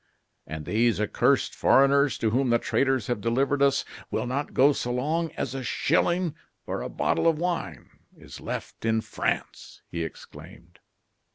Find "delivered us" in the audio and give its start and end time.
3.21-3.85